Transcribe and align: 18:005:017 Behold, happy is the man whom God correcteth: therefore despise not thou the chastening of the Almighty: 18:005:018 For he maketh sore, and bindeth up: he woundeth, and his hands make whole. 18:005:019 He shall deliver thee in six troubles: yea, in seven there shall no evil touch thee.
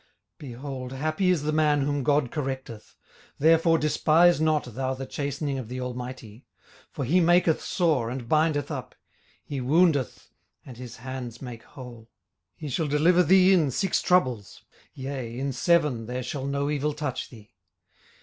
18:005:017 0.39 0.39
Behold, 0.39 0.91
happy 0.93 1.29
is 1.29 1.43
the 1.43 1.51
man 1.51 1.81
whom 1.83 2.01
God 2.01 2.31
correcteth: 2.31 2.95
therefore 3.37 3.77
despise 3.77 4.41
not 4.41 4.73
thou 4.73 4.95
the 4.95 5.05
chastening 5.05 5.59
of 5.59 5.67
the 5.67 5.79
Almighty: 5.79 6.47
18:005:018 6.93 6.93
For 6.93 7.05
he 7.05 7.19
maketh 7.19 7.61
sore, 7.61 8.09
and 8.09 8.27
bindeth 8.27 8.71
up: 8.71 8.95
he 9.43 9.61
woundeth, 9.61 10.31
and 10.65 10.77
his 10.77 10.95
hands 10.95 11.39
make 11.39 11.61
whole. 11.61 12.07
18:005:019 12.55 12.55
He 12.55 12.69
shall 12.69 12.87
deliver 12.87 13.21
thee 13.21 13.53
in 13.53 13.69
six 13.69 14.01
troubles: 14.01 14.63
yea, 14.95 15.37
in 15.37 15.53
seven 15.53 16.07
there 16.07 16.23
shall 16.23 16.47
no 16.47 16.71
evil 16.71 16.93
touch 16.93 17.29
thee. 17.29 17.53